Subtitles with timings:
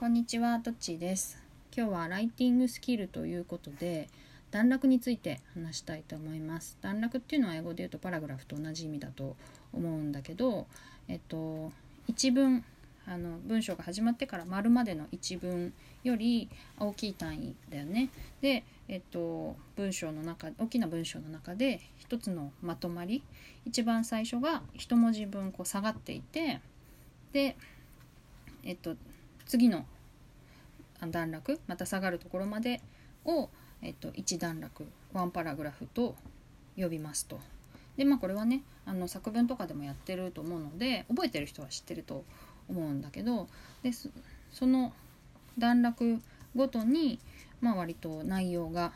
[0.00, 1.36] こんにちは、とっちーです。
[1.76, 4.08] 今日はライティングスキルということで
[4.50, 6.78] 段落について話したいと思います。
[6.80, 9.36] 段落っていうのは英語で言うとパラグラフと同じ意味だと
[9.74, 10.66] 思うんだけど、
[11.06, 11.70] えっと
[12.06, 12.64] 一文
[13.06, 16.48] あの文章が始まってから丸までの一文より
[16.78, 18.08] 大きい単位だよね。
[18.40, 23.22] で、えっと文章の中大きな文章の中で一つのまとまり
[23.66, 26.62] 一番最初が一文字分こう下がっていて
[27.34, 27.54] で
[28.64, 28.96] えっと
[29.50, 29.84] 次の
[31.10, 32.80] 段落また下がるところまで
[33.24, 33.48] を、
[33.82, 36.14] えっと、1段落ワンパラグラフと
[36.76, 37.40] 呼びますと。
[37.96, 42.24] でまあこれはねあの作文とかでもやってると思うので覚えてる人は知ってると
[42.68, 43.48] 思うんだけど
[43.82, 43.90] で
[44.52, 44.92] その
[45.58, 46.22] 段落
[46.54, 47.18] ごとに、
[47.60, 48.92] まあ、割と内容が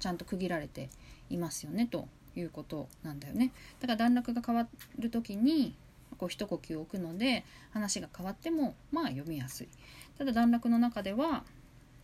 [0.00, 0.88] ちゃんと区切られて
[1.30, 3.52] いますよねということなんだよね。
[3.78, 4.66] だから段落が変わ
[4.98, 5.76] る時に
[6.14, 9.68] こう一呼吸置くので話が変わってもまあ読みやすい。
[10.18, 11.44] ただ段落の中では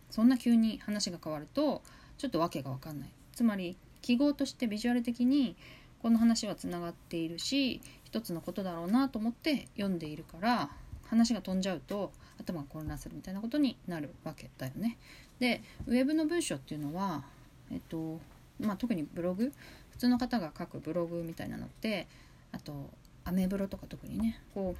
[0.09, 1.81] そんな急に話が変わると
[2.17, 5.55] ちょっと訳が分かんないつまり記号としてビジュアル的に
[6.01, 10.69] この話はつながっているし一つのことだろうなと思って読んでいるから
[11.07, 14.97] 話が飛んじゃうと頭が混乱するみたいなことになるわけだよね。
[15.39, 17.23] でウェブの文章っていうのは、
[17.71, 18.19] えっと
[18.59, 19.51] まあ、特にブログ
[19.91, 22.07] 普通の方が書くブログみたいなのって
[22.51, 22.89] あと
[23.25, 24.39] アメブロとか特にね。
[24.53, 24.75] こ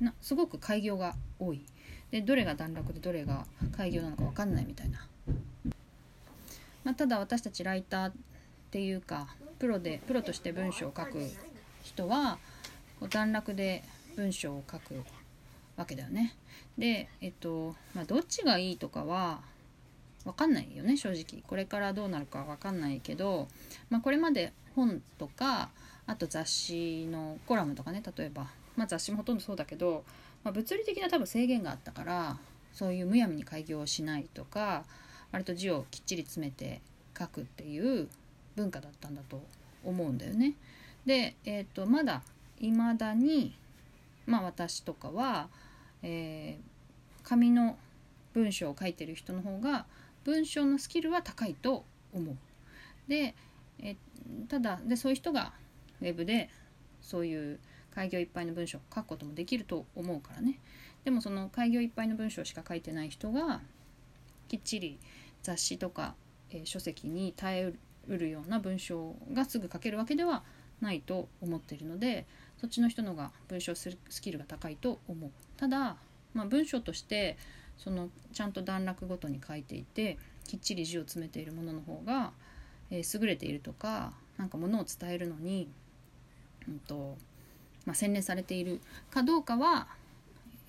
[0.00, 0.04] う。
[0.04, 1.64] なすごく開業が多い。
[2.10, 3.46] でどれが段落でどれが
[3.76, 5.06] 開業なのか分かんないみたいな、
[6.84, 8.12] まあ、ただ私たちライターっ
[8.70, 11.18] ていうかプロでプロとして文章を書く
[11.82, 12.38] 人は
[13.10, 13.82] 段落で
[14.16, 15.02] 文章を書く
[15.76, 16.34] わけだよね。
[16.78, 19.40] でえっとまあどっちがいいとかは
[20.26, 23.48] 分かんないよね正直これからどうなるか分かんないけど、
[23.88, 25.70] まあ、これまで本とか
[26.06, 30.04] あと雑誌のコラムとかね例えば、まあ、雑誌もほとんどそうだけど
[30.46, 32.38] まあ、物理的な多分制限があったから
[32.72, 34.84] そういうむやみに開業しないとか
[35.32, 36.80] 割と字をきっちり詰めて
[37.18, 38.06] 書くっていう
[38.54, 39.42] 文化だったんだと
[39.84, 40.54] 思うんだよね。
[41.04, 42.22] で、えーと、まだ
[42.60, 43.56] いまだに、
[44.24, 45.48] まあ、私とかは、
[46.04, 47.76] えー、紙の
[48.32, 49.86] 文章を書いてる人の方が
[50.26, 52.36] 文章のスキルは高いと思う。
[53.08, 53.34] で、
[53.78, 53.96] え
[54.48, 55.52] ただでそういう人が
[56.02, 56.50] ウェブで
[57.00, 57.60] そういう
[57.94, 60.58] 開業いっぱいの文章を書くこともできると思うからね
[61.04, 63.60] でもその開業いっぱいの文章しか書いてない人が
[64.48, 64.98] きっちり
[65.42, 66.14] 雑誌とか、
[66.50, 67.72] えー、書籍に耐え
[68.08, 70.42] うるような文章がすぐ書けるわけでは
[70.80, 72.26] ないと思っているので
[72.60, 75.96] そっちの人のが文章するスキルが高いと思うただ、
[76.34, 77.36] まあ、文章として
[77.78, 82.32] そのちゃんと段落ごとに書いていてきっちり字を詰めているものの方が、
[82.90, 85.68] えー、優れているとか何かものを伝えるのに、
[86.68, 87.16] うんと
[87.84, 89.88] まあ、洗練されているかどうかは、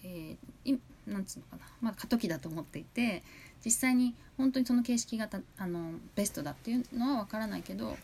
[0.03, 3.24] えー、なんつうのかな、まあ、過渡期だと思っていて
[3.63, 7.97] 実際に本当にその形式があのベストだっていうのは分からないけど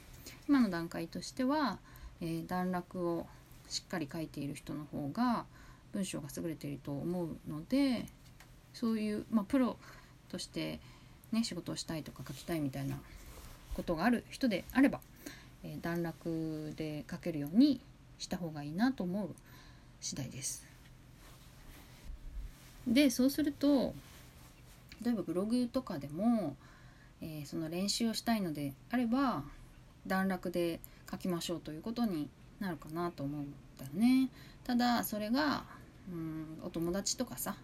[0.47, 1.77] 今の段階としては、
[2.21, 3.27] えー、段落を
[3.69, 5.45] しっかり書いている人の方が
[5.93, 8.05] 文章が優れていると思うので
[8.73, 9.77] そういう、まあ、プロ
[10.29, 10.79] として、
[11.31, 12.97] ね、仕事をしたいとか書きたいみたいな
[13.73, 14.99] ことがある人であれば、
[15.63, 17.79] えー、段落で書けるように
[18.19, 19.29] した方がいいなと思う
[20.01, 20.65] 次第です。
[22.87, 23.93] でそうすると
[25.03, 26.55] 例えばブログとかでも、
[27.21, 29.43] えー、その練習をしたいのであれば
[30.05, 30.79] 段落で
[31.09, 32.29] 書きましょうということに
[32.59, 34.29] なるかなと思うんだよね。
[34.63, 35.63] ただそれが
[36.11, 37.55] うんお友達とかさ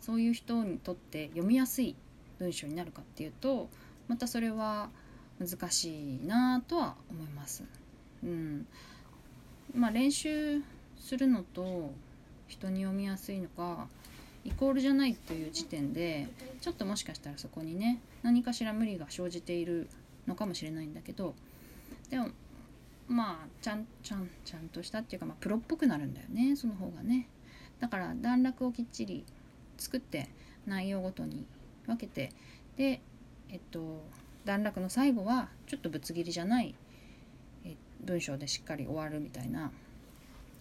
[0.00, 1.94] そういう人にとって読みやすい
[2.38, 3.68] 文章になるかっていうと
[4.08, 4.90] またそれは
[5.38, 7.62] 難しいなとは思います。
[8.24, 8.66] うん、
[9.74, 10.60] まあ、練習
[10.98, 11.92] するのと
[12.48, 13.86] 人に読みやすいのか
[14.44, 16.26] イコールじゃないという時点で
[16.60, 19.88] ちょっともしかしたらそこにね何かしら無理が生じている
[20.26, 21.34] のかもしれないんだけど
[22.10, 22.28] でも
[23.06, 27.28] まあちゃんちゃんちゃんとしたっていうか、まあ、プロっぽくなるんだよねその方がね
[27.80, 29.24] だから段落をきっちり
[29.78, 30.28] 作って
[30.66, 31.46] 内容ごとに
[31.86, 32.32] 分けて
[32.76, 33.00] で
[33.48, 34.02] えっと
[34.44, 36.74] 段落の最後はちょっとぶつ切りじゃない
[38.04, 39.70] 文章でしっかり終わるみたいな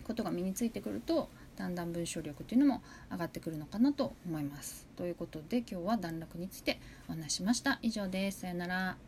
[0.04, 2.82] ことが身についてくるとだんだん文章力っていうのも
[3.12, 4.88] 上がってくるのかなと思います。
[4.96, 7.80] ということで今日は段落についてお話しました。
[7.82, 8.42] 以上です。
[8.42, 9.07] さよなら。